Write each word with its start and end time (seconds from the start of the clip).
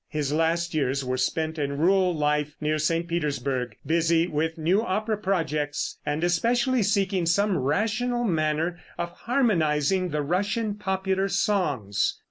His 0.09 0.33
last 0.33 0.73
years 0.73 1.05
were 1.05 1.15
spent 1.15 1.59
in 1.59 1.77
rural 1.77 2.11
life 2.17 2.55
near 2.59 2.79
St. 2.79 3.07
Petersburgh, 3.07 3.75
busy 3.85 4.25
with 4.25 4.57
new 4.57 4.81
opera 4.81 5.15
projects, 5.15 5.99
and 6.03 6.23
especially 6.23 6.81
seeking 6.81 7.27
some 7.27 7.55
rational 7.55 8.23
manner 8.23 8.79
of 8.97 9.11
harmonizing 9.11 10.09
the 10.09 10.23
Russian 10.23 10.73
popular 10.73 11.27
songs. 11.29 12.15